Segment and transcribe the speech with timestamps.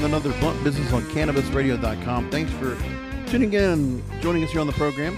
[0.00, 2.30] with another Blunt Business on CannabisRadio.com.
[2.30, 2.74] Thanks for
[3.26, 5.14] tuning in and joining us here on the program.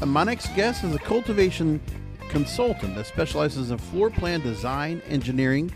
[0.00, 1.80] And my next guest is a cultivation
[2.30, 5.70] consultant that specializes in floor plan design, engineering,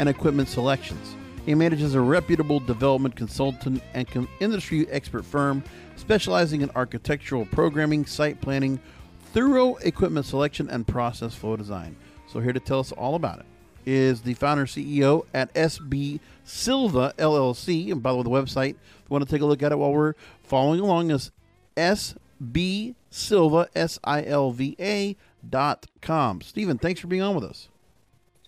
[0.00, 1.14] and equipment selections.
[1.46, 5.62] He manages a reputable development consultant and industry expert firm
[5.94, 8.80] specializing in architectural programming, site planning,
[9.32, 11.94] thorough equipment selection, and process flow design.
[12.26, 13.46] So, here to tell us all about it
[13.86, 17.90] is the founder CEO at SB Silva LLC.
[17.92, 19.78] And by the way, the website, if you want to take a look at it
[19.78, 21.30] while we're following along, is
[21.76, 25.16] SB Silva, S I L V A
[25.48, 26.40] dot com.
[26.40, 27.68] Stephen, thanks for being on with us.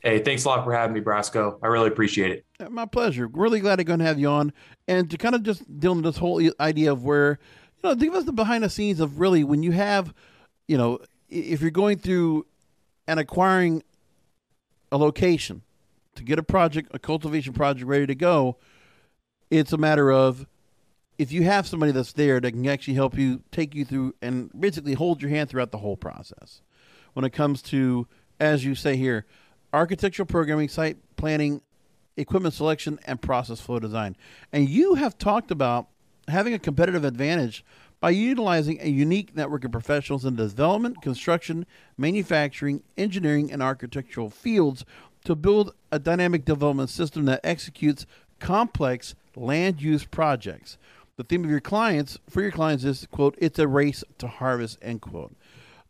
[0.02, 1.58] Hey, thanks a lot for having me, Brasco.
[1.62, 2.70] I really appreciate it.
[2.70, 3.28] My pleasure.
[3.28, 4.52] Really glad I'm going to have you on
[4.89, 7.39] and to kind of just deal with this whole idea of where,
[7.83, 10.12] you know, give us the behind the scenes of really when you have,
[10.67, 12.46] you know, if you're going through
[13.06, 13.84] and acquiring
[14.92, 15.62] a location
[16.14, 18.58] to get a project, a cultivation project ready to go,
[19.50, 20.46] it's a matter of
[21.18, 24.50] if you have somebody that's there that can actually help you take you through and
[24.58, 26.60] basically hold your hand throughout the whole process.
[27.14, 28.06] When it comes to,
[28.38, 29.26] as you say here,
[29.72, 31.62] architectural programming, site planning,
[32.16, 34.16] equipment selection, and process flow design.
[34.52, 35.88] And you have talked about
[36.28, 37.64] having a competitive advantage
[38.03, 41.64] by utilizing a unique network of professionals in the development, construction,
[41.97, 44.84] manufacturing, engineering, and architectural fields
[45.25, 48.05] to build a dynamic development system that executes
[48.41, 50.78] complex land use projects.
[51.17, 54.80] The theme of your clients, for your clients, is quote, it's a race to harvest,
[54.83, 55.36] end quote.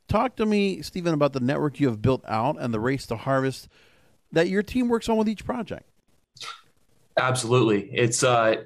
[0.06, 3.16] Talk to me, Stephen, about the network you have built out and the race to
[3.16, 3.68] harvest
[4.32, 5.88] that your team works on with each project.
[7.16, 7.88] Absolutely.
[7.90, 8.64] It's uh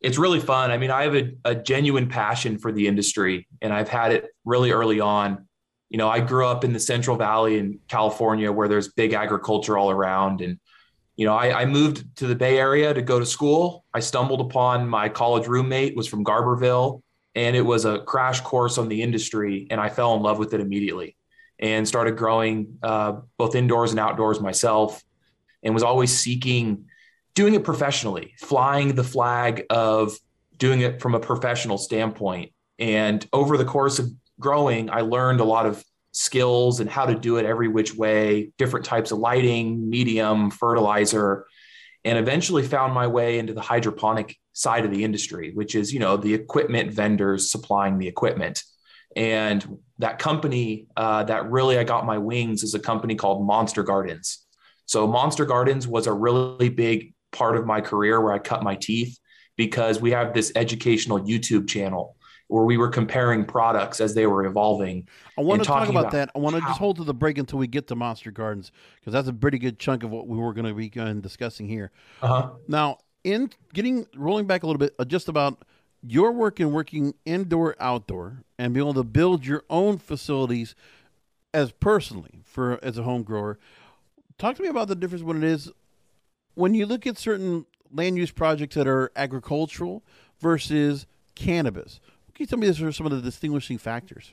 [0.00, 0.70] it's really fun.
[0.70, 4.30] I mean, I have a, a genuine passion for the industry and I've had it
[4.44, 5.46] really early on.
[5.90, 9.76] You know, I grew up in the Central Valley in California where there's big agriculture
[9.76, 10.40] all around.
[10.40, 10.58] And,
[11.16, 13.84] you know, I, I moved to the Bay Area to go to school.
[13.92, 17.02] I stumbled upon my college roommate was from Garberville
[17.34, 19.66] and it was a crash course on the industry.
[19.70, 21.16] And I fell in love with it immediately
[21.58, 25.02] and started growing uh, both indoors and outdoors myself
[25.62, 26.86] and was always seeking
[27.34, 30.16] doing it professionally, flying the flag of
[30.56, 32.52] doing it from a professional standpoint.
[32.78, 37.14] And over the course of growing, I learned a lot of skills and how to
[37.14, 41.46] do it every which way, different types of lighting, medium, fertilizer,
[42.04, 46.00] and eventually found my way into the hydroponic side of the industry, which is, you
[46.00, 48.64] know, the equipment vendors supplying the equipment.
[49.16, 53.82] And that company uh, that really I got my wings is a company called Monster
[53.82, 54.44] Gardens.
[54.86, 58.76] So Monster Gardens was a really big part of my career where I cut my
[58.76, 59.18] teeth
[59.56, 62.16] because we have this educational YouTube channel
[62.50, 65.06] where we were comparing products as they were evolving.
[65.38, 66.30] I want to talk about, about, that.
[66.34, 69.12] I want to just hold to the break until we get to Monster Gardens because
[69.12, 71.92] that's a pretty good chunk of what we were going to be uh, discussing here.
[72.22, 72.50] Uh-huh.
[72.66, 75.62] Now, in getting rolling back a little bit, uh, just about
[76.02, 80.74] your work in working indoor, outdoor, and being able to build your own facilities
[81.54, 83.58] as personally for as a home grower.
[84.38, 85.70] Talk to me about the difference when it is
[86.60, 90.02] when you look at certain land use projects that are agricultural
[90.40, 92.00] versus cannabis,
[92.34, 94.32] can you tell me these are some of the distinguishing factors?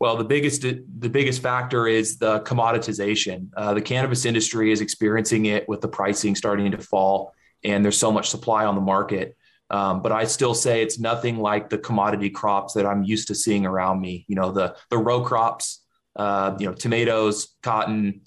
[0.00, 3.48] Well, the biggest the biggest factor is the commoditization.
[3.56, 7.32] Uh, the cannabis industry is experiencing it with the pricing starting to fall,
[7.64, 9.36] and there's so much supply on the market.
[9.70, 13.34] Um, but I still say it's nothing like the commodity crops that I'm used to
[13.34, 14.24] seeing around me.
[14.28, 15.82] You know, the the row crops,
[16.16, 18.20] uh, you know, tomatoes, cotton,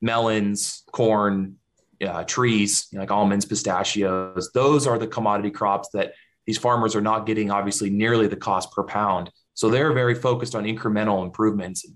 [0.00, 1.56] melons, corn,
[2.04, 4.50] uh, trees like almonds, pistachios.
[4.52, 6.12] Those are the commodity crops that
[6.46, 9.30] these farmers are not getting obviously nearly the cost per pound.
[9.54, 11.86] So they're very focused on incremental improvements,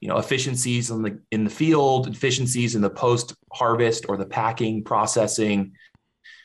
[0.00, 4.26] you know, efficiencies in the in the field, efficiencies in the post harvest or the
[4.26, 5.72] packing, processing,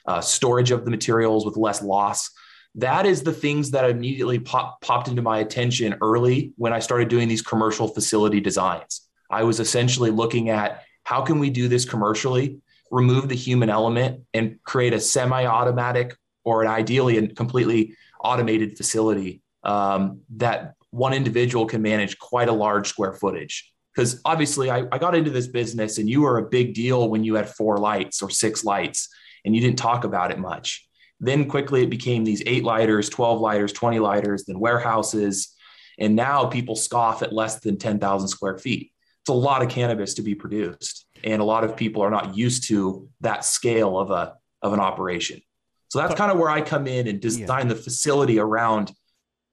[0.07, 2.29] uh, storage of the materials with less loss.
[2.75, 7.07] That is the things that immediately pop, popped into my attention early when I started
[7.07, 9.01] doing these commercial facility designs.
[9.29, 12.59] I was essentially looking at how can we do this commercially
[12.91, 19.41] remove the human element and create a semi-automatic or an ideally a completely automated facility
[19.63, 23.71] um, that one individual can manage quite a large square footage.
[23.93, 27.23] Because obviously I, I, got into this business and you were a big deal when
[27.23, 29.09] you had four lights or six lights
[29.43, 30.87] and you didn't talk about it much.
[31.19, 35.53] Then quickly it became these eight lighters 12 lighters 20 lighters then warehouses
[35.97, 38.91] and now people scoff at less than 10000 square feet.
[39.21, 42.37] It's a lot of cannabis to be produced and a lot of people are not
[42.37, 45.41] used to that scale of a of an operation.
[45.89, 47.73] So that's kind of where I come in and design yeah.
[47.73, 48.91] the facility around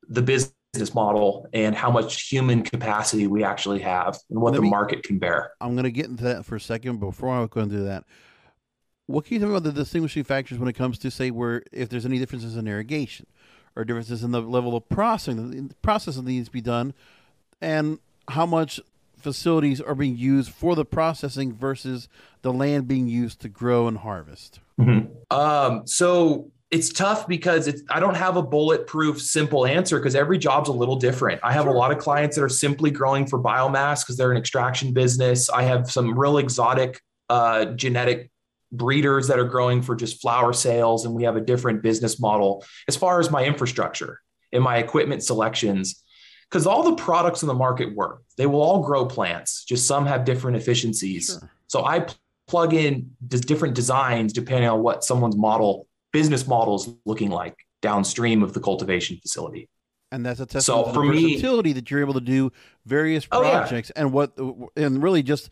[0.08, 4.62] the business model and how much human capacity we actually have and what Let the
[4.62, 5.52] me, market can bear.
[5.60, 6.98] I'm going to get into that for a second.
[6.98, 8.04] Before I go into that,
[9.06, 11.62] what can you tell me about the distinguishing factors when it comes to say where
[11.72, 13.26] if there's any differences in irrigation
[13.76, 16.94] or differences in the level of processing the processing that needs to be done,
[17.60, 17.98] and
[18.28, 18.80] how much
[19.22, 22.08] facilities are being used for the processing versus
[22.42, 24.60] the land being used to grow and harvest?
[24.80, 25.36] Mm-hmm.
[25.36, 30.38] Um, so it's tough because it's I don't have a bulletproof simple answer because every
[30.38, 31.40] job's a little different.
[31.44, 31.72] I have sure.
[31.72, 35.50] a lot of clients that are simply growing for biomass because they're an extraction business.
[35.50, 38.30] I have some real exotic uh, genetic
[38.72, 42.64] breeders that are growing for just flower sales, and we have a different business model
[42.88, 44.20] as far as my infrastructure
[44.50, 46.02] and my equipment selections.
[46.52, 49.64] Because all the products in the market work, they will all grow plants.
[49.64, 51.38] Just some have different efficiencies.
[51.40, 51.50] Sure.
[51.68, 52.06] So I
[52.46, 58.42] plug in different designs depending on what someone's model business model is looking like downstream
[58.42, 59.70] of the cultivation facility.
[60.10, 62.52] And that's a testament so for me, versatility that you're able to do
[62.84, 64.02] various projects oh, yeah.
[64.02, 64.36] and what
[64.76, 65.48] and really just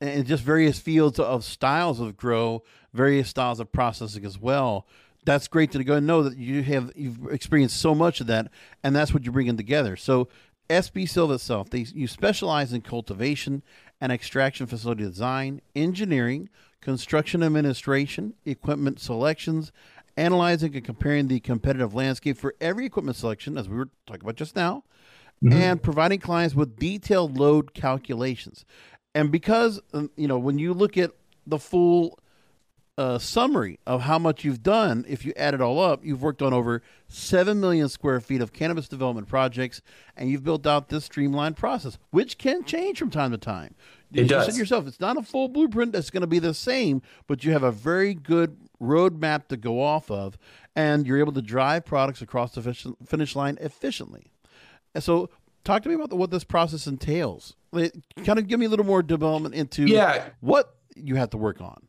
[0.00, 4.88] and just various fields of styles of grow, various styles of processing as well.
[5.24, 8.50] That's great to go and know that you have you've experienced so much of that,
[8.82, 9.96] and that's what you're bringing together.
[9.96, 10.28] So
[10.68, 13.62] SB Silva itself, they you specialize in cultivation
[14.00, 16.48] and extraction facility design, engineering,
[16.80, 19.70] construction administration, equipment selections,
[20.16, 24.36] analyzing and comparing the competitive landscape for every equipment selection, as we were talking about
[24.36, 24.84] just now,
[25.42, 25.52] mm-hmm.
[25.52, 28.64] and providing clients with detailed load calculations.
[29.14, 31.12] And because, um, you know, when you look at
[31.46, 32.18] the full
[32.98, 36.42] uh, summary of how much you've done, if you add it all up, you've worked
[36.42, 39.80] on over 7 million square feet of cannabis development projects,
[40.16, 43.74] and you've built out this streamlined process, which can change from time to time.
[44.12, 44.46] It you does.
[44.46, 47.52] said yourself, it's not a full blueprint that's going to be the same, but you
[47.52, 50.36] have a very good roadmap to go off of,
[50.76, 54.32] and you're able to drive products across the finish line efficiently.
[54.94, 55.30] And so,
[55.64, 57.56] talk to me about what this process entails.
[57.72, 60.28] Kind of give me a little more development into yeah.
[60.40, 61.86] what you have to work on.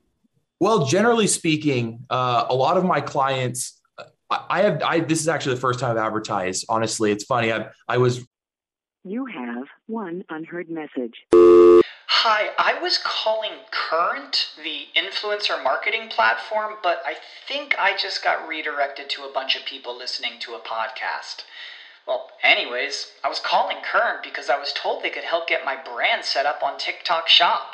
[0.63, 3.81] Well, generally speaking, uh, a lot of my clients,
[4.29, 4.81] I have.
[4.81, 6.63] I this is actually the first time I've advertised.
[6.69, 7.51] Honestly, it's funny.
[7.51, 8.25] I I was.
[9.03, 11.15] You have one unheard message.
[11.33, 18.47] Hi, I was calling Current, the influencer marketing platform, but I think I just got
[18.47, 21.43] redirected to a bunch of people listening to a podcast.
[22.07, 25.75] Well, anyways, I was calling Current because I was told they could help get my
[25.75, 27.73] brand set up on TikTok Shop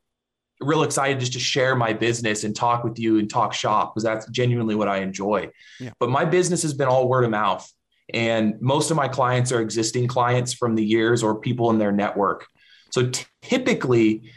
[0.61, 4.03] real excited just to share my business and talk with you and talk shop because
[4.03, 5.49] that's genuinely what I enjoy.
[5.79, 5.91] Yeah.
[5.99, 7.69] But my business has been all word of mouth.
[8.13, 11.91] And most of my clients are existing clients from the years or people in their
[11.91, 12.45] network.
[12.91, 13.09] So
[13.41, 14.29] typically,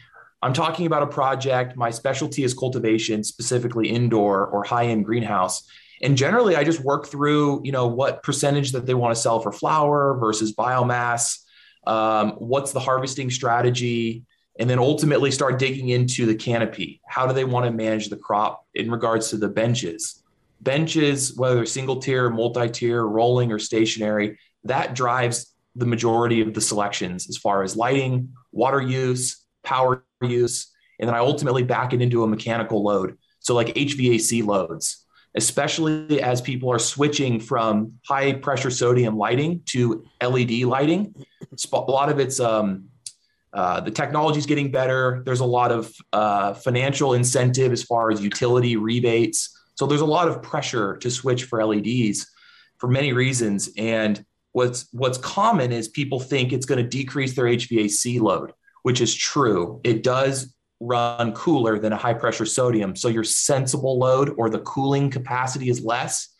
[0.43, 1.77] I'm talking about a project.
[1.77, 5.69] My specialty is cultivation, specifically indoor or high end greenhouse.
[6.03, 9.41] And generally, I just work through, you know, what percentage that they want to sell
[9.41, 11.39] for flower versus biomass.
[11.87, 14.25] Um, what's the harvesting strategy?
[14.59, 17.01] And then ultimately start digging into the canopy.
[17.07, 20.23] How do they want to manage the crop in regards to the benches?
[20.61, 26.61] Benches, whether single tier, multi tier, rolling, or stationary, that drives the majority of the
[26.61, 30.71] selections as far as lighting, water use, power use,
[31.01, 33.19] and then I ultimately back it into a mechanical load.
[33.41, 40.05] So, like HVAC loads, especially as people are switching from high pressure sodium lighting to
[40.23, 41.15] LED lighting.
[41.73, 42.89] A lot of it's um,
[43.55, 45.23] uh, the technology is getting better.
[45.25, 49.57] There's a lot of uh, financial incentive as far as utility rebates.
[49.77, 52.27] So there's a lot of pressure to switch for LEDs.
[52.79, 53.71] for many reasons.
[53.79, 59.01] And what's what's common is people think it's going to decrease their HVAC load, which
[59.01, 59.81] is true.
[59.85, 62.97] It does run cooler than a high pressure sodium.
[62.97, 66.34] So your sensible load or the cooling capacity is less.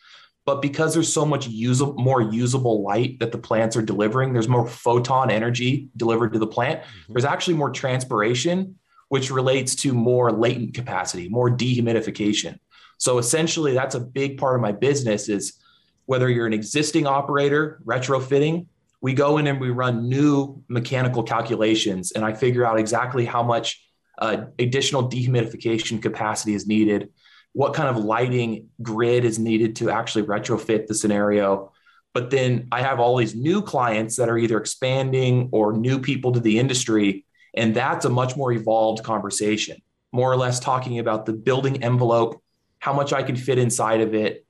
[0.45, 4.47] But because there's so much usable, more usable light that the plants are delivering, there's
[4.47, 6.81] more photon energy delivered to the plant.
[6.81, 7.13] Mm-hmm.
[7.13, 8.77] There's actually more transpiration,
[9.09, 12.59] which relates to more latent capacity, more dehumidification.
[12.97, 15.59] So essentially, that's a big part of my business is
[16.05, 18.67] whether you're an existing operator retrofitting,
[19.01, 23.43] we go in and we run new mechanical calculations and I figure out exactly how
[23.43, 23.81] much
[24.17, 27.09] uh, additional dehumidification capacity is needed,
[27.55, 31.71] what kind of lighting grid is needed to actually retrofit the scenario.
[32.13, 36.33] But then I have all these new clients that are either expanding or new people
[36.33, 37.23] to the industry.
[37.53, 39.81] And that's a much more evolved conversation,
[40.11, 42.43] more or less talking about the building envelope,
[42.79, 44.45] how much I can fit inside of it,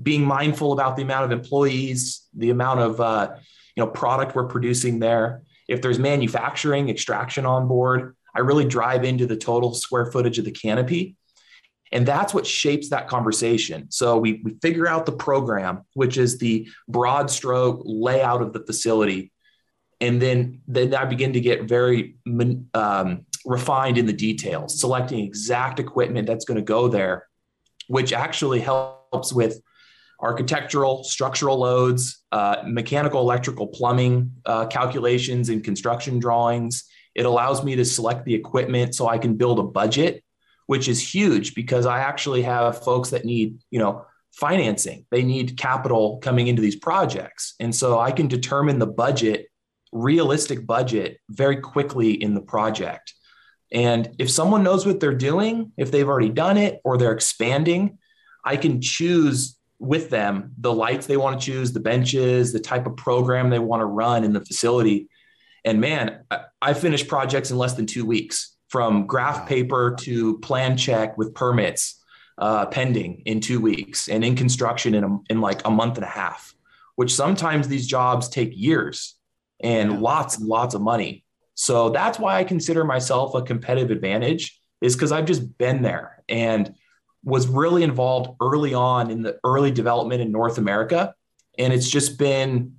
[0.00, 3.34] being mindful about the amount of employees, the amount of uh,
[3.74, 5.42] you know product we're producing there.
[5.66, 10.44] If there's manufacturing extraction on board, I really drive into the total square footage of
[10.44, 11.16] the canopy.
[11.92, 13.90] And that's what shapes that conversation.
[13.90, 18.60] So we, we figure out the program, which is the broad stroke layout of the
[18.60, 19.32] facility.
[20.00, 22.16] And then, then I begin to get very
[22.74, 27.26] um, refined in the details, selecting exact equipment that's going to go there,
[27.88, 29.60] which actually helps with
[30.20, 36.84] architectural, structural loads, uh, mechanical, electrical, plumbing uh, calculations and construction drawings.
[37.14, 40.22] It allows me to select the equipment so I can build a budget,
[40.68, 45.06] which is huge because I actually have folks that need, you know, financing.
[45.10, 47.54] They need capital coming into these projects.
[47.58, 49.46] And so I can determine the budget,
[49.92, 53.14] realistic budget, very quickly in the project.
[53.72, 57.96] And if someone knows what they're doing, if they've already done it or they're expanding,
[58.44, 62.86] I can choose with them the lights they want to choose, the benches, the type
[62.86, 65.08] of program they want to run in the facility.
[65.64, 66.24] And man,
[66.60, 71.34] I finish projects in less than two weeks from graph paper to plan check with
[71.34, 72.04] permits
[72.38, 76.04] uh, pending in two weeks and in construction in, a, in like a month and
[76.04, 76.54] a half,
[76.96, 79.16] which sometimes these jobs take years
[79.60, 79.98] and yeah.
[79.98, 81.24] lots and lots of money.
[81.54, 86.22] So that's why I consider myself a competitive advantage is because I've just been there.
[86.28, 86.74] And
[87.24, 91.14] was really involved early on in the early development in North America.
[91.58, 92.76] And it's just been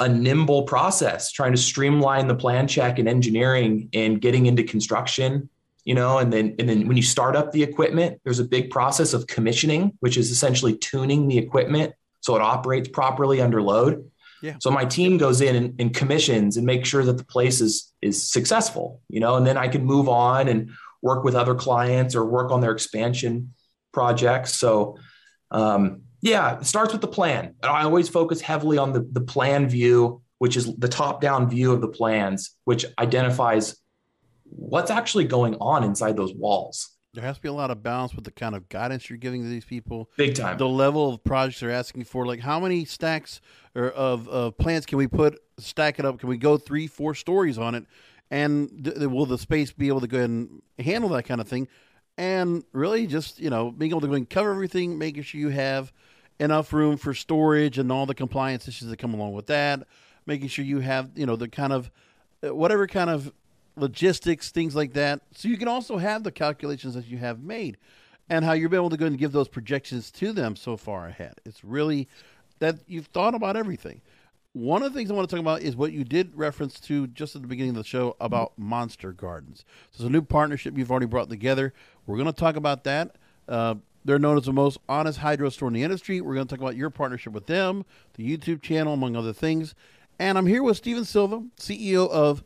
[0.00, 5.48] a nimble process trying to streamline the plan check and engineering and getting into construction
[5.84, 8.70] you know and then and then when you start up the equipment there's a big
[8.70, 14.10] process of commissioning which is essentially tuning the equipment so it operates properly under load
[14.40, 14.54] yeah.
[14.60, 17.92] so my team goes in and, and commissions and make sure that the place is
[18.02, 20.70] is successful you know and then i can move on and
[21.02, 23.52] work with other clients or work on their expansion
[23.92, 24.54] projects.
[24.54, 24.98] So,
[25.50, 27.54] um, yeah, it starts with the plan.
[27.62, 31.72] I always focus heavily on the, the plan view, which is the top down view
[31.72, 33.76] of the plans, which identifies
[34.44, 36.96] what's actually going on inside those walls.
[37.14, 39.42] There has to be a lot of balance with the kind of guidance you're giving
[39.42, 40.10] to these people.
[40.16, 40.58] Big time.
[40.58, 42.26] The level of projects they're asking for.
[42.26, 43.40] Like, how many stacks
[43.74, 46.20] or of, of plans can we put, stack it up?
[46.20, 47.86] Can we go three, four stories on it?
[48.30, 51.48] And th- will the space be able to go ahead and handle that kind of
[51.48, 51.68] thing?
[52.18, 55.48] and really just you know being able to go and cover everything, making sure you
[55.48, 55.92] have
[56.40, 59.86] enough room for storage and all the compliance issues that come along with that,
[60.26, 61.90] making sure you have you know the kind of
[62.46, 63.32] uh, whatever kind of
[63.76, 67.76] logistics things like that, so you can also have the calculations that you have made
[68.28, 71.34] and how you're able to go and give those projections to them so far ahead.
[71.44, 72.08] It's really
[72.58, 74.00] that you've thought about everything.
[74.52, 77.06] One of the things I want to talk about is what you did reference to
[77.08, 79.64] just at the beginning of the show about Monster Gardens.
[79.92, 81.72] So it's a new partnership you've already brought together.
[82.06, 83.16] We're going to talk about that.
[83.46, 83.76] Uh,
[84.08, 86.22] they're known as the most honest hydro store in the industry.
[86.22, 87.84] We're going to talk about your partnership with them,
[88.14, 89.74] the YouTube channel, among other things.
[90.18, 92.42] And I'm here with Steven Silva, CEO of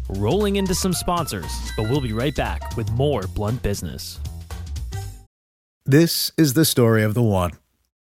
[0.09, 4.19] Rolling into some sponsors, but we'll be right back with more Blunt Business.
[5.85, 7.50] This is the story of the one.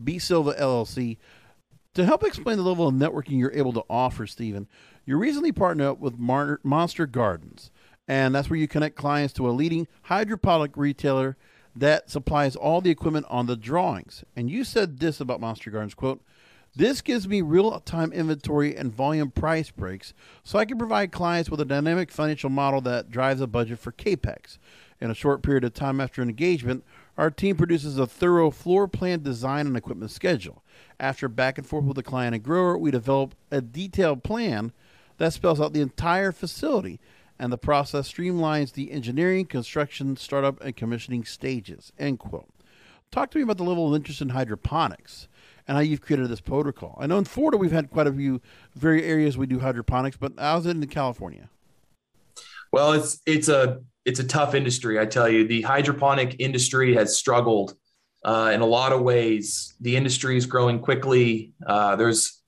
[0.00, 1.18] SB Silva LLC.
[1.94, 4.68] To help explain the level of networking you're able to offer, Stephen,
[5.04, 7.70] you recently partnered up with Mar- Monster Gardens,
[8.06, 11.36] and that's where you connect clients to a leading hydroponic retailer
[11.74, 14.24] that supplies all the equipment on the drawings.
[14.36, 16.22] And you said this about Monster Gardens, quote,
[16.76, 20.14] this gives me real-time inventory and volume price breaks
[20.44, 23.90] so I can provide clients with a dynamic financial model that drives a budget for
[23.90, 24.58] CAPEX.
[25.00, 26.84] In a short period of time after an engagement,
[27.20, 30.64] our team produces a thorough floor plan design and equipment schedule.
[30.98, 34.72] After back and forth with the client and grower, we develop a detailed plan
[35.18, 36.98] that spells out the entire facility,
[37.38, 41.92] and the process streamlines the engineering, construction, startup, and commissioning stages.
[41.98, 42.48] End quote.
[43.10, 45.28] Talk to me about the level of interest in hydroponics
[45.68, 46.96] and how you've created this protocol.
[46.98, 48.40] I know in Florida we've had quite a few
[48.74, 51.50] very areas we do hydroponics, but how's it in California?
[52.72, 54.98] Well, it's it's a it's a tough industry.
[54.98, 57.74] I tell you, the hydroponic industry has struggled
[58.24, 59.74] uh, in a lot of ways.
[59.80, 61.52] The industry is growing quickly.
[61.66, 62.40] Uh, there's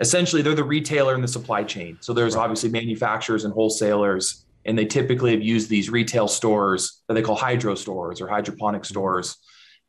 [0.00, 1.98] essentially they're the retailer in the supply chain.
[2.00, 2.42] So there's right.
[2.42, 7.36] obviously manufacturers and wholesalers, and they typically have used these retail stores that they call
[7.36, 9.36] hydro stores or hydroponic stores.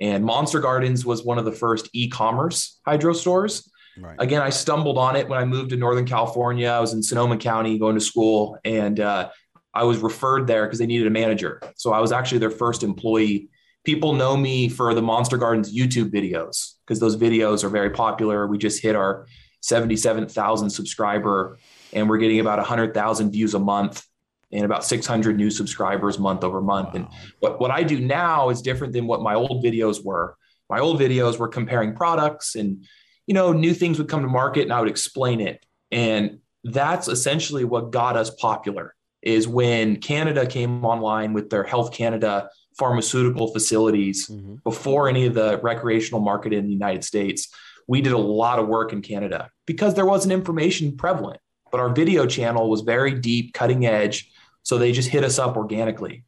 [0.02, 3.72] And Monster Gardens was one of the first e-commerce hydro stores.
[3.98, 4.18] Right.
[4.20, 6.68] Again, I stumbled on it when I moved to Northern California.
[6.68, 9.30] I was in Sonoma County going to school, and uh,
[9.76, 11.62] I was referred there because they needed a manager.
[11.76, 13.50] So I was actually their first employee.
[13.84, 18.48] People know me for the Monster Gardens YouTube videos because those videos are very popular.
[18.48, 19.28] We just hit our
[19.62, 21.58] 77,000 subscriber,
[21.92, 24.06] and we're getting about 100,000 views a month
[24.52, 26.90] and about 600 new subscribers month over month.
[26.90, 26.94] Wow.
[26.96, 27.08] And
[27.40, 30.38] what, what I do now is different than what my old videos were.
[30.70, 32.86] My old videos were comparing products and,
[33.28, 35.66] you know, new things would come to market and I would explain it.
[35.92, 41.92] And that's essentially what got us popular is when Canada came online with their Health
[41.92, 44.56] Canada pharmaceutical facilities mm-hmm.
[44.64, 47.54] before any of the recreational market in the United States.
[47.88, 51.40] We did a lot of work in Canada because there wasn't information prevalent,
[51.72, 54.32] but our video channel was very deep, cutting edge,
[54.64, 56.24] so they just hit us up organically.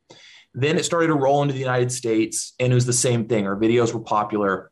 [0.54, 3.46] Then it started to roll into the United States, and it was the same thing.
[3.46, 4.72] Our videos were popular.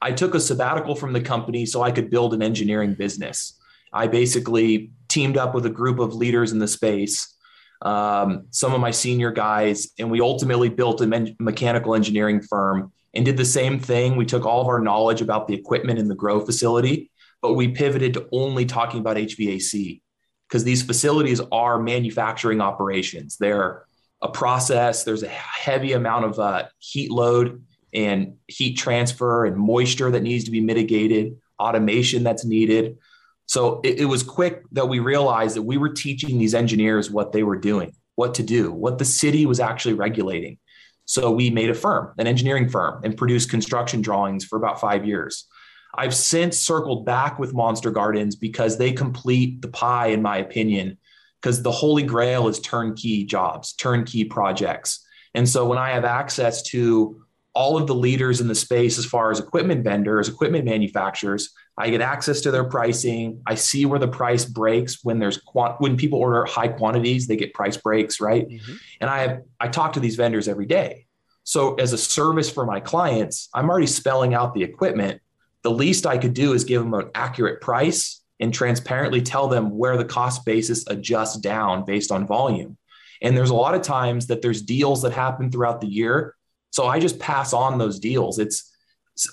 [0.00, 3.58] I took a sabbatical from the company so I could build an engineering business.
[3.92, 7.34] I basically teamed up with a group of leaders in the space,
[7.82, 12.92] um, some of my senior guys, and we ultimately built a me- mechanical engineering firm
[13.14, 14.16] and did the same thing.
[14.16, 17.10] We took all of our knowledge about the equipment in the grow facility,
[17.42, 20.00] but we pivoted to only talking about HVAC
[20.48, 23.36] because these facilities are manufacturing operations.
[23.36, 23.84] They're
[24.22, 25.04] a process.
[25.04, 30.44] There's a heavy amount of uh, heat load and heat transfer and moisture that needs
[30.44, 32.98] to be mitigated, automation that's needed.
[33.46, 37.32] So it, it was quick that we realized that we were teaching these engineers what
[37.32, 40.58] they were doing, what to do, what the city was actually regulating.
[41.04, 45.06] So we made a firm, an engineering firm, and produced construction drawings for about five
[45.06, 45.46] years.
[45.94, 50.98] I've since circled back with Monster Gardens because they complete the pie, in my opinion,
[51.40, 55.06] because the holy grail is turnkey jobs, turnkey projects.
[55.34, 57.22] And so when I have access to
[57.54, 61.90] all of the leaders in the space as far as equipment vendors, equipment manufacturers, I
[61.90, 63.42] get access to their pricing.
[63.46, 67.36] I see where the price breaks when there's quant- when people order high quantities, they
[67.36, 68.48] get price breaks, right?
[68.48, 68.74] Mm-hmm.
[69.00, 71.06] And I have I talk to these vendors every day.
[71.44, 75.20] So as a service for my clients, I'm already spelling out the equipment
[75.66, 79.76] the least I could do is give them an accurate price and transparently tell them
[79.76, 82.78] where the cost basis adjusts down based on volume.
[83.20, 86.36] And there's a lot of times that there's deals that happen throughout the year.
[86.70, 88.38] So I just pass on those deals.
[88.38, 88.72] It's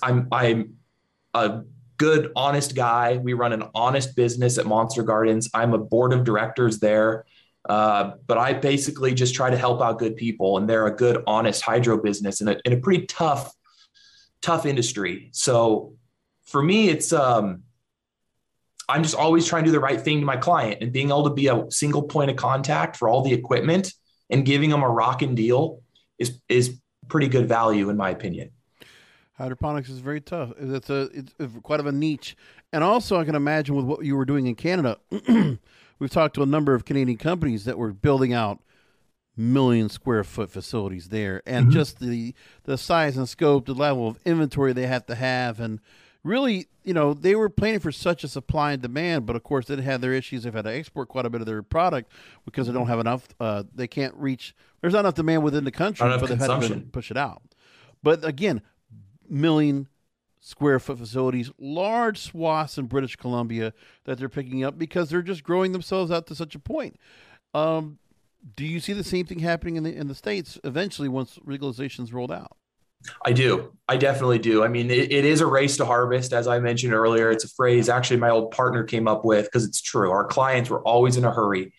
[0.02, 0.74] I'm I'm
[1.34, 1.62] a
[1.96, 3.16] good, honest guy.
[3.16, 5.48] We run an honest business at Monster Gardens.
[5.54, 7.24] I'm a board of directors there.
[7.68, 11.22] Uh, but I basically just try to help out good people, and they're a good,
[11.26, 13.54] honest hydro business in a, in a pretty tough,
[14.42, 15.30] tough industry.
[15.32, 15.94] So
[16.44, 17.62] for me, it's um,
[18.88, 21.24] I'm just always trying to do the right thing to my client and being able
[21.24, 23.92] to be a single point of contact for all the equipment
[24.30, 25.80] and giving them a rocking deal
[26.18, 26.78] is is
[27.08, 28.50] pretty good value in my opinion.
[29.34, 30.52] Hydroponics is very tough.
[30.58, 32.36] It's a it's quite of a niche,
[32.72, 34.98] and also I can imagine with what you were doing in Canada.
[35.98, 38.60] we've talked to a number of Canadian companies that were building out
[39.36, 41.72] million square foot facilities there, and mm-hmm.
[41.72, 45.80] just the the size and scope, the level of inventory they have to have, and
[46.24, 49.66] really, you know, they were planning for such a supply and demand, but of course
[49.66, 50.42] they had their issues.
[50.42, 52.10] They've had to export quite a bit of their product
[52.44, 53.28] because they don't have enough.
[53.38, 54.54] Uh, they can't reach.
[54.80, 57.42] There's not enough demand within the country, but they've had to push it out.
[58.02, 58.62] But again,
[59.28, 59.88] million
[60.40, 63.72] square foot facilities, large swaths in British Columbia
[64.04, 66.96] that they're picking up because they're just growing themselves out to such a point.
[67.54, 67.98] Um,
[68.56, 72.12] do you see the same thing happening in the in the states eventually once legalization's
[72.12, 72.56] rolled out?
[73.24, 73.72] I do.
[73.88, 74.64] I definitely do.
[74.64, 77.30] I mean, it, it is a race to harvest, as I mentioned earlier.
[77.30, 80.10] It's a phrase actually my old partner came up with because it's true.
[80.10, 81.72] Our clients were always in a hurry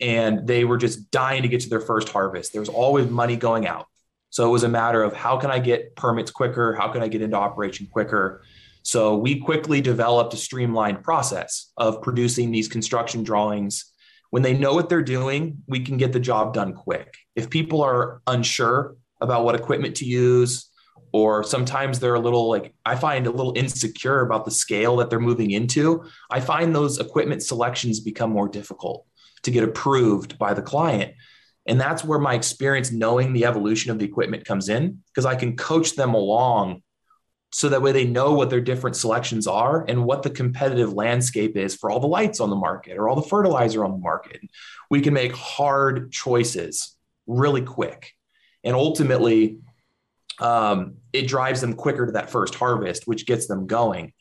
[0.00, 2.52] and they were just dying to get to their first harvest.
[2.52, 3.86] There was always money going out.
[4.32, 6.72] So it was a matter of how can I get permits quicker?
[6.72, 8.42] How can I get into operation quicker?
[8.82, 13.84] So we quickly developed a streamlined process of producing these construction drawings.
[14.30, 17.14] When they know what they're doing, we can get the job done quick.
[17.36, 20.70] If people are unsure about what equipment to use
[21.12, 25.10] or sometimes they're a little like i find a little insecure about the scale that
[25.10, 29.06] they're moving into i find those equipment selections become more difficult
[29.42, 31.12] to get approved by the client
[31.66, 35.34] and that's where my experience knowing the evolution of the equipment comes in because i
[35.34, 36.82] can coach them along
[37.52, 41.56] so that way they know what their different selections are and what the competitive landscape
[41.56, 44.40] is for all the lights on the market or all the fertilizer on the market.
[44.88, 46.96] We can make hard choices
[47.26, 48.12] really quick.
[48.64, 49.58] And ultimately
[50.40, 54.14] um, it drives them quicker to that first harvest which gets them going.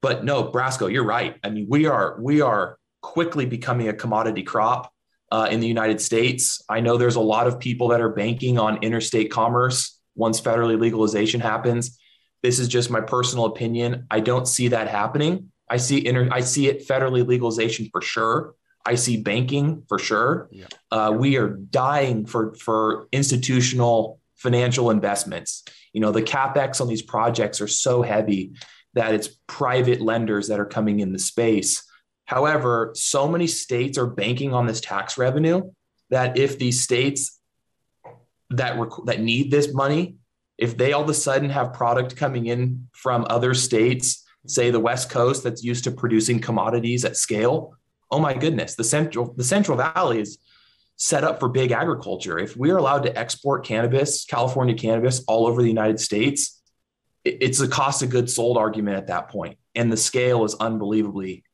[0.00, 1.36] But no brasco you're right.
[1.42, 4.92] I mean we are we are quickly becoming a commodity crop
[5.30, 8.58] uh, in the united states i know there's a lot of people that are banking
[8.58, 11.98] on interstate commerce once federally legalization happens
[12.42, 16.40] this is just my personal opinion i don't see that happening i see inter- i
[16.40, 18.54] see it federally legalization for sure
[18.88, 20.48] I see banking for sure.
[20.50, 20.66] Yeah.
[20.90, 25.64] Uh, we are dying for for institutional financial investments.
[25.92, 28.52] You know, the capex on these projects are so heavy
[28.94, 31.84] that it's private lenders that are coming in the space.
[32.28, 35.70] However, so many states are banking on this tax revenue
[36.10, 37.40] that if these states
[38.50, 40.16] that rec- that need this money,
[40.58, 44.78] if they all of a sudden have product coming in from other states, say the
[44.78, 47.74] West Coast that's used to producing commodities at scale,
[48.10, 50.36] oh my goodness, the central the Central Valley is
[50.96, 52.38] set up for big agriculture.
[52.38, 56.60] If we're allowed to export cannabis, California cannabis, all over the United States,
[57.24, 61.44] it's a cost of goods sold argument at that point, and the scale is unbelievably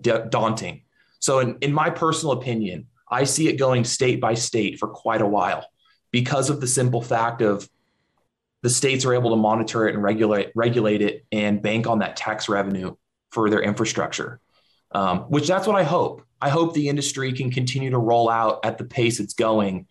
[0.00, 0.82] da- daunting.
[1.20, 5.20] So, in, in my personal opinion, I see it going state by state for quite
[5.20, 5.66] a while
[6.10, 7.68] because of the simple fact of
[8.62, 12.16] the states are able to monitor it and regulate regulate it and bank on that
[12.16, 12.94] tax revenue
[13.30, 14.40] for their infrastructure
[14.94, 16.22] um, which that's what I hope.
[16.40, 19.86] I hope the industry can continue to roll out at the pace it's going,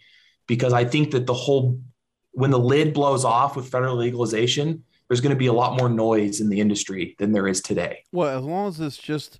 [0.47, 1.79] because I think that the whole,
[2.31, 5.89] when the lid blows off with federal legalization, there's going to be a lot more
[5.89, 8.03] noise in the industry than there is today.
[8.11, 9.39] Well, as long as it's just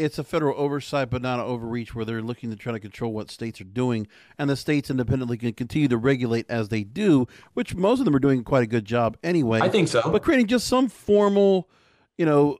[0.00, 3.12] It's a federal oversight, but not an overreach where they're looking to try to control
[3.12, 4.08] what states are doing,
[4.38, 8.16] and the states independently can continue to regulate as they do, which most of them
[8.16, 9.60] are doing quite a good job anyway.
[9.60, 10.10] I think so.
[10.10, 11.68] But creating just some formal,
[12.16, 12.56] you know,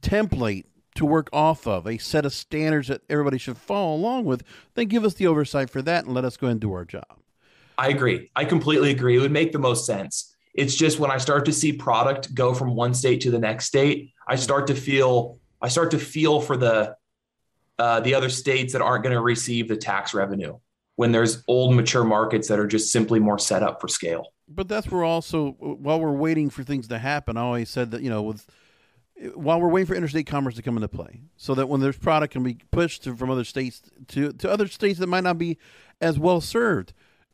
[0.00, 0.64] template
[0.96, 4.42] to work off of, a set of standards that everybody should follow along with,
[4.74, 7.18] then give us the oversight for that and let us go and do our job.
[7.78, 8.28] I agree.
[8.34, 9.16] I completely agree.
[9.16, 10.34] It would make the most sense.
[10.54, 13.66] It's just when I start to see product go from one state to the next
[13.66, 16.96] state, I start to feel I start to feel for the
[17.78, 20.58] uh, the other states that aren't going to receive the tax revenue
[20.96, 24.32] when there's old mature markets that are just simply more set up for scale.
[24.46, 28.02] But that's where also while we're waiting for things to happen, I always said that
[28.02, 28.46] you know with
[29.34, 32.32] while we're waiting for interstate commerce to come into play, so that when there's product
[32.32, 35.58] can be pushed to, from other states to to other states that might not be
[36.00, 36.92] as well served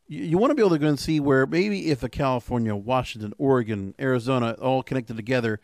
[0.09, 2.75] you, you want to be able to go and see where maybe if a California,
[2.75, 5.61] Washington, Oregon, Arizona all connected together,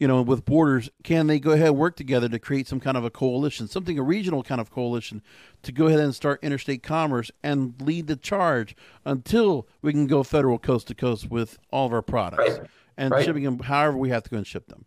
[0.00, 2.96] you know, with borders, can they go ahead and work together to create some kind
[2.96, 5.22] of a coalition, something a regional kind of coalition
[5.62, 10.22] to go ahead and start interstate commerce and lead the charge until we can go
[10.22, 12.68] federal coast to coast with all of our products Right.
[12.96, 13.24] and Right.
[13.26, 14.86] shipping them however we have to go and ship them.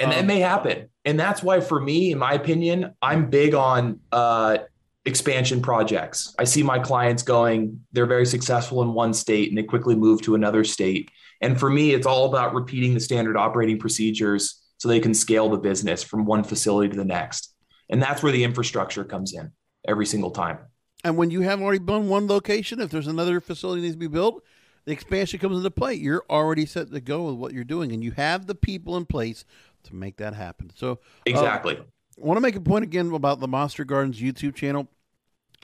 [0.00, 3.54] and that Um, may happen and that's why for me in my opinion i'm big
[3.54, 4.58] on uh,
[5.04, 9.62] expansion projects i see my clients going they're very successful in one state and they
[9.62, 13.78] quickly move to another state and for me it's all about repeating the standard operating
[13.78, 17.54] procedures so they can scale the business from one facility to the next
[17.90, 19.50] and that's where the infrastructure comes in
[19.86, 20.58] every single time
[21.04, 24.00] And when you have already done one location, if there's another facility that needs to
[24.00, 24.42] be built,
[24.84, 25.94] the expansion comes into play.
[25.94, 29.06] You're already set to go with what you're doing, and you have the people in
[29.06, 29.44] place
[29.84, 30.70] to make that happen.
[30.74, 30.96] So uh,
[31.26, 31.76] Exactly.
[31.76, 31.84] I
[32.16, 34.88] want to make a point again about the Monster Gardens YouTube channel.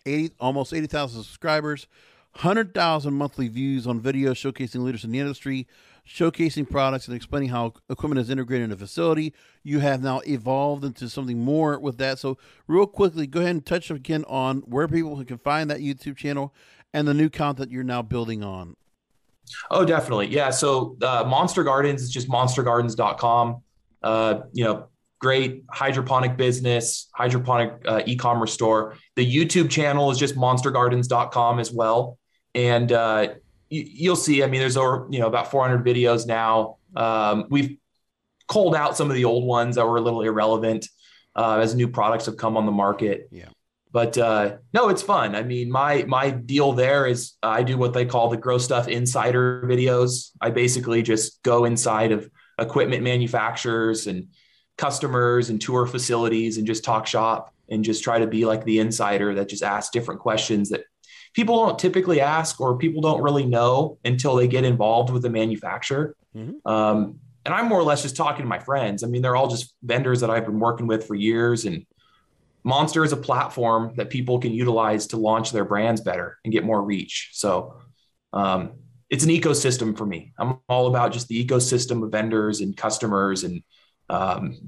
[0.06, 1.88] Eighty, almost eighty thousand subscribers,
[2.36, 5.66] hundred thousand monthly views on videos showcasing leaders in the industry,
[6.06, 9.32] showcasing products and explaining how equipment is integrated in a facility.
[9.62, 12.18] You have now evolved into something more with that.
[12.18, 16.16] So, real quickly, go ahead and touch again on where people can find that YouTube
[16.16, 16.54] channel
[16.92, 18.76] and the new content you're now building on.
[19.70, 20.28] Oh, definitely.
[20.28, 20.50] Yeah.
[20.50, 23.62] So uh, Monster Gardens is just monstergardens.com.
[24.02, 24.88] Uh, you know,
[25.20, 28.96] great hydroponic business, hydroponic uh, e-commerce store.
[29.16, 32.18] The YouTube channel is just monstergardens.com as well.
[32.54, 33.34] And uh,
[33.68, 36.76] you, you'll see, I mean, there's over, you know, about 400 videos now.
[36.94, 37.76] Um, we've
[38.48, 40.88] culled out some of the old ones that were a little irrelevant
[41.36, 43.28] uh, as new products have come on the market.
[43.30, 43.48] Yeah.
[43.90, 45.36] But uh, no, it's fun.
[45.36, 48.88] I mean, my my deal there is I do what they call the grow stuff
[48.88, 50.30] insider videos.
[50.40, 54.28] I basically just go inside of equipment manufacturers and
[54.76, 58.80] customers and tour facilities and just talk shop and just try to be like the
[58.80, 60.84] insider that just asks different questions that
[61.34, 65.30] people don't typically ask or people don't really know until they get involved with the
[65.30, 66.16] manufacturer.
[66.64, 69.02] Um, and I'm more or less just talking to my friends.
[69.04, 71.66] I mean, they're all just vendors that I've been working with for years.
[71.66, 71.84] And
[72.62, 76.64] Monster is a platform that people can utilize to launch their brands better and get
[76.64, 77.30] more reach.
[77.32, 77.82] So
[78.32, 78.72] um,
[79.10, 80.32] it's an ecosystem for me.
[80.38, 83.44] I'm all about just the ecosystem of vendors and customers.
[83.44, 83.62] And,
[84.08, 84.58] um,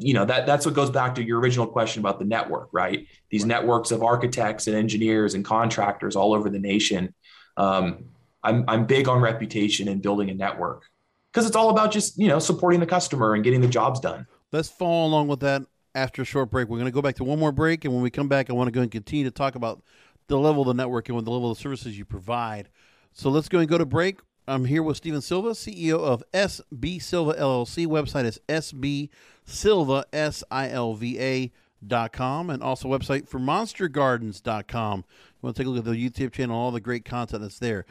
[0.00, 3.06] you know, that that's what goes back to your original question about the network, right?
[3.30, 7.14] These networks of architects and engineers and contractors all over the nation.
[7.56, 8.04] Um,
[8.42, 10.84] I'm, I'm big on reputation and building a network
[11.32, 14.26] because it's all about just, you know, supporting the customer and getting the jobs done.
[14.52, 15.62] Let's follow along with that
[15.94, 16.68] after a short break.
[16.68, 18.52] We're going to go back to one more break, and when we come back, I
[18.52, 19.82] want to go and continue to talk about
[20.28, 22.68] the level of the network and the level of the services you provide.
[23.12, 24.20] So let's go and go to break.
[24.48, 27.86] I'm here with Steven Silva, CEO of SB Silva LLC.
[27.86, 29.10] Website is SB
[29.44, 31.52] Silva, S I L V A.
[31.86, 34.98] Dot com and also website for monstergardens.com.
[34.98, 37.60] You want to take a look at the YouTube channel, all the great content that's
[37.60, 37.86] there.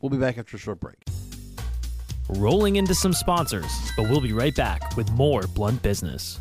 [0.00, 0.96] We'll be back after a short break.
[2.30, 6.40] Rolling into some sponsors, but we'll be right back with more Blunt Business.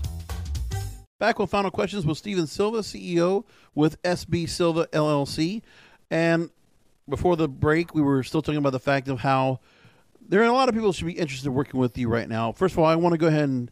[1.19, 3.43] Back with final questions with Steven Silva, CEO
[3.75, 5.63] with SB Silva LLC.
[6.09, 6.51] And
[7.09, 9.59] before the break, we were still talking about the fact of how
[10.27, 12.27] there are a lot of people who should be interested in working with you right
[12.27, 12.51] now.
[12.51, 13.71] First of all, I want to go ahead and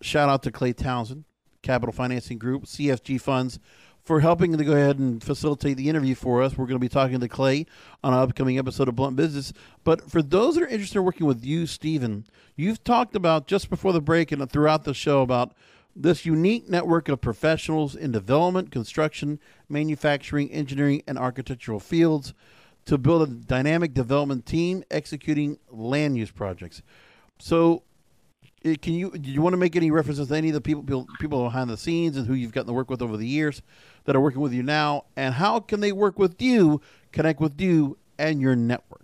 [0.00, 1.24] shout out to Clay Townsend,
[1.62, 3.60] Capital Financing Group, CFG Funds,
[4.02, 6.58] for helping to go ahead and facilitate the interview for us.
[6.58, 7.66] We're going to be talking to Clay
[8.02, 9.52] on an upcoming episode of Blunt Business.
[9.84, 13.70] But for those that are interested in working with you, Stephen, you've talked about just
[13.70, 15.54] before the break and throughout the show about
[15.94, 22.34] this unique network of professionals in development, construction, manufacturing, engineering, and architectural fields
[22.86, 26.82] to build a dynamic development team executing land use projects.
[27.38, 27.82] So,
[28.64, 31.06] eh, can you do you want to make any references to any of the people
[31.20, 33.62] people, behind the scenes and who you've gotten to work with over the years
[34.04, 36.80] that are working with you now, and how can they work with you,
[37.12, 39.02] connect with you and your network?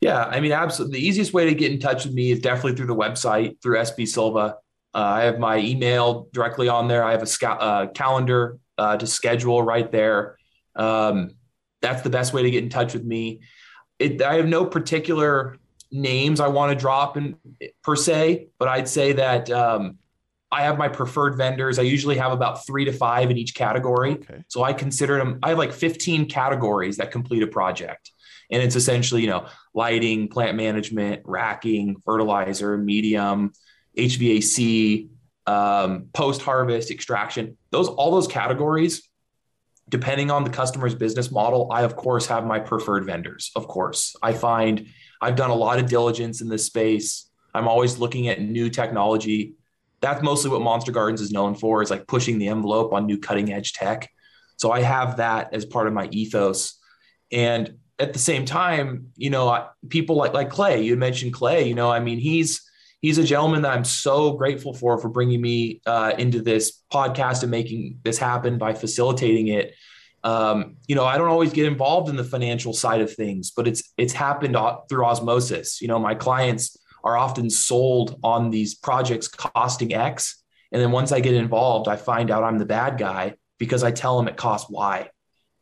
[0.00, 1.00] Yeah, I mean, absolutely.
[1.00, 3.78] The easiest way to get in touch with me is definitely through the website, through
[3.78, 4.56] SB Silva.
[4.94, 7.02] Uh, I have my email directly on there.
[7.02, 10.36] I have a sc- uh, calendar uh, to schedule right there.
[10.74, 11.30] Um,
[11.86, 13.40] that's the best way to get in touch with me.
[13.98, 15.56] It, I have no particular
[15.92, 17.36] names I want to drop in
[17.82, 19.98] per se, but I'd say that um,
[20.50, 21.78] I have my preferred vendors.
[21.78, 24.12] I usually have about three to five in each category.
[24.12, 24.42] Okay.
[24.48, 28.10] So I consider them, I have like 15 categories that complete a project.
[28.50, 33.52] And it's essentially, you know, lighting, plant management, racking, fertilizer, medium,
[33.96, 35.08] HVAC,
[35.46, 37.56] um, post harvest, extraction.
[37.70, 39.08] Those, all those categories,
[39.88, 43.50] depending on the customer's business model, I, of course, have my preferred vendors.
[43.54, 44.88] Of course, I find
[45.20, 47.30] I've done a lot of diligence in this space.
[47.54, 49.54] I'm always looking at new technology.
[50.00, 53.18] That's mostly what Monster Gardens is known for, is like pushing the envelope on new
[53.18, 54.10] cutting edge tech.
[54.56, 56.78] So I have that as part of my ethos.
[57.32, 61.74] And at the same time, you know, people like like Clay, you mentioned Clay, you
[61.74, 62.62] know, I mean, he's
[63.06, 67.42] he's a gentleman that I'm so grateful for for bringing me uh, into this podcast
[67.42, 69.76] and making this happen by facilitating it.
[70.24, 73.68] Um, you know, I don't always get involved in the financial side of things, but
[73.68, 74.56] it's it's happened
[74.88, 75.80] through osmosis.
[75.80, 80.42] You know, my clients are often sold on these projects costing X,
[80.72, 83.92] and then once I get involved, I find out I'm the bad guy because I
[83.92, 85.08] tell them it costs Y,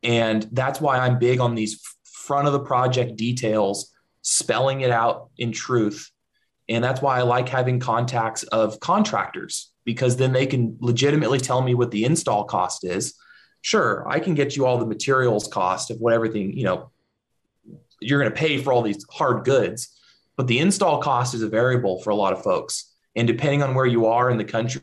[0.03, 5.29] and that's why I'm big on these front of the project details, spelling it out
[5.37, 6.11] in truth.
[6.69, 11.61] And that's why I like having contacts of contractors because then they can legitimately tell
[11.61, 13.15] me what the install cost is
[13.65, 16.91] sure, I can get you all the materials cost of what everything, you know,
[17.99, 19.99] you're going to pay for all these hard goods,
[20.37, 22.93] but the install cost is a variable for a lot of folks.
[23.17, 24.83] And depending on where you are in the country,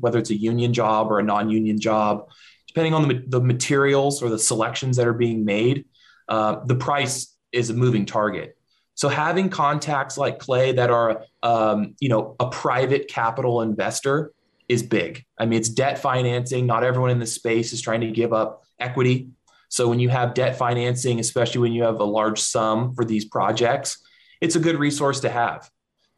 [0.00, 2.30] whether it's a union job or a non-union job,
[2.66, 5.84] depending on the, the materials or the selections that are being made,
[6.30, 8.56] uh, the price is a moving target.
[8.94, 14.32] So having contacts like Clay that are, um, you know, a private capital investor
[14.68, 15.24] is big.
[15.38, 16.66] I mean, it's debt financing.
[16.66, 19.28] Not everyone in the space is trying to give up equity.
[19.68, 23.24] So when you have debt financing, especially when you have a large sum for these
[23.24, 23.98] projects,
[24.40, 25.68] it's a good resource to have.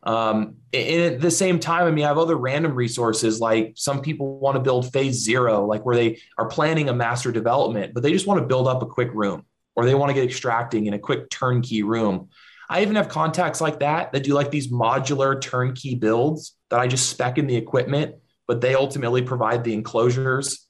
[0.03, 4.03] Um, and at the same time, I mean, I have other random resources like some
[4.03, 8.03] people want to build phase zero, like where they are planning a master development, but
[8.03, 10.87] they just want to build up a quick room or they want to get extracting
[10.87, 12.29] in a quick turnkey room.
[12.69, 16.87] I even have contacts like that that do like these modular turnkey builds that I
[16.87, 20.67] just spec in the equipment but they ultimately provide the enclosures.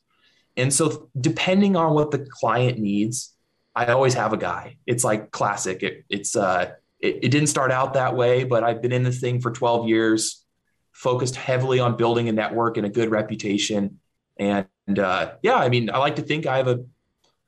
[0.57, 3.35] And so, depending on what the client needs,
[3.75, 4.79] I always have a guy.
[4.87, 5.83] It's like classic.
[5.83, 9.21] It, it's uh, it, it didn't start out that way, but I've been in this
[9.21, 10.45] thing for 12 years,
[10.93, 14.01] focused heavily on building a network and a good reputation.
[14.39, 14.67] And
[14.99, 16.85] uh, yeah, I mean, I like to think I have a,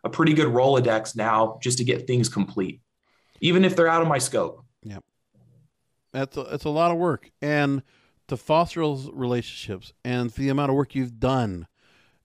[0.05, 2.83] a pretty good Rolodex now just to get things complete,
[3.41, 4.65] even if they're out of my scope.
[4.83, 5.05] Yep.
[6.13, 7.31] That's a, that's a lot of work.
[7.43, 7.83] And
[8.29, 11.67] to foster those relationships and for the amount of work you've done.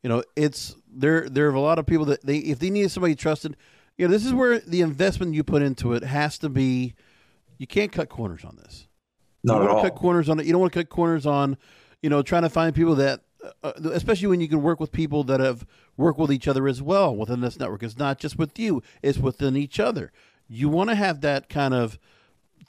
[0.04, 1.30] You know, it's there.
[1.30, 3.56] There are a lot of people that they if they need somebody trusted.
[3.97, 6.93] You know, this is where the investment you put into it has to be.
[7.58, 8.88] You can't cut corners on this.
[9.43, 9.82] Not you don't at all.
[9.84, 10.45] Cut corners on it.
[10.45, 11.58] You don't want to cut corners on,
[12.02, 13.21] you know, trying to find people that,
[13.63, 16.82] uh, especially when you can work with people that have worked with each other as
[16.82, 17.84] well within this network.
[17.84, 20.12] It's not just with you; it's within each other.
[20.47, 21.97] You want to have that kind of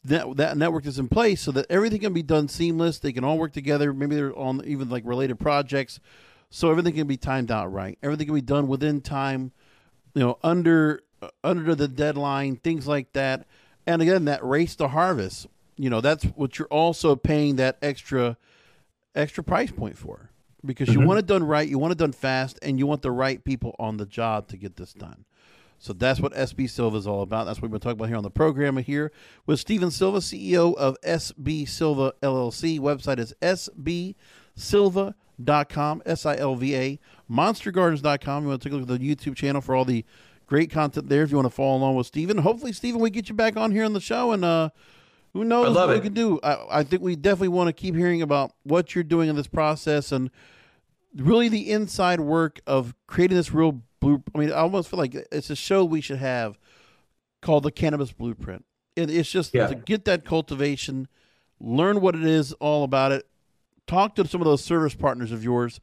[0.05, 2.99] that that network is in place so that everything can be done seamless.
[2.99, 3.93] They can all work together.
[3.93, 6.01] Maybe they're on even like related projects,
[6.51, 7.99] so everything can be timed out right.
[8.03, 9.53] Everything can be done within time,
[10.15, 13.47] you know, under uh, under the deadline, things like that.
[13.87, 18.37] And again, that race to harvest, you know, that's what you're also paying that extra
[19.15, 20.31] extra price point for
[20.65, 21.09] because you mm-hmm.
[21.09, 23.75] want it done right, you want it done fast, and you want the right people
[23.79, 25.25] on the job to get this done.
[25.79, 27.45] So that's what SB Silva is all about.
[27.45, 29.13] That's what we're talking about here on the program here
[29.47, 32.81] with Steven Silva, CEO of SB Silva LLC.
[32.81, 33.35] Website is
[34.57, 36.99] sbsilva.com, S I L V A,
[37.31, 38.43] monstergardens.com.
[38.43, 40.05] You want to take a look at the YouTube channel for all the
[40.47, 42.39] great content there if you want to follow along with Steven.
[42.39, 44.71] Hopefully, Steven, we get you back on here on the show and uh
[45.35, 45.95] who knows what it.
[45.95, 46.39] we can do.
[46.45, 49.49] I, I think we definitely want to keep hearing about what you're doing in this
[49.49, 50.31] process and
[51.17, 54.23] really the inside work of creating this real blue.
[54.35, 56.59] I mean, I almost feel like it's a show we should have
[57.43, 58.65] called the Cannabis Blueprint.
[58.97, 59.67] And it's just yeah.
[59.67, 61.09] to get that cultivation,
[61.61, 63.27] learn what it is all about it,
[63.87, 65.81] talk to some of those service partners of yours,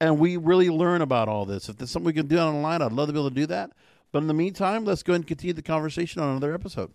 [0.00, 1.68] and we really learn about all this.
[1.68, 3.72] If there's something we can do online, I'd love to be able to do that.
[4.12, 6.92] But in the meantime, let's go ahead and continue the conversation on another episode.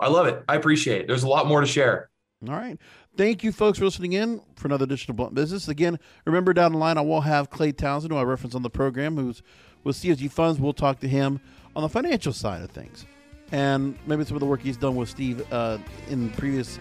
[0.00, 0.42] I love it.
[0.48, 1.06] I appreciate it.
[1.06, 2.10] There's a lot more to share.
[2.48, 2.78] All right.
[3.16, 5.68] Thank you, folks, for listening in for another edition of Blunt Business.
[5.68, 8.70] Again, remember down the line, I will have Clay Townsend, who I reference on the
[8.70, 9.42] program, who's
[9.84, 10.58] with CSG Funds.
[10.60, 11.40] We'll talk to him
[11.76, 13.06] on the financial side of things.
[13.52, 15.76] and maybe some of the work he's done with Steve uh,
[16.08, 16.78] in previous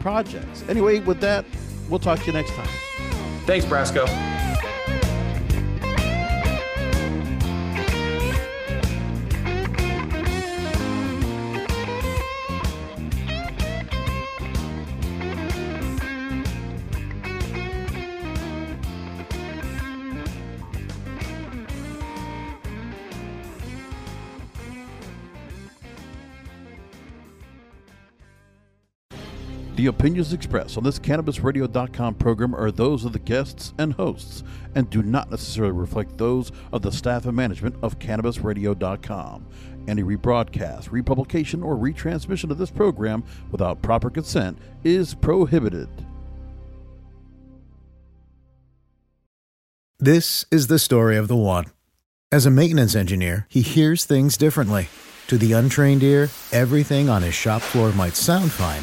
[0.00, 0.64] projects.
[0.68, 1.44] Anyway, with that,
[1.88, 2.68] we'll talk to you next time.
[3.46, 4.04] Thanks, Brasco.
[29.76, 34.44] The opinions expressed on this CannabisRadio.com program are those of the guests and hosts
[34.76, 39.46] and do not necessarily reflect those of the staff and management of CannabisRadio.com.
[39.88, 45.88] Any rebroadcast, republication, or retransmission of this program without proper consent is prohibited.
[49.98, 51.66] This is the story of the one.
[52.30, 54.88] As a maintenance engineer, he hears things differently.
[55.28, 58.82] To the untrained ear, everything on his shop floor might sound fine,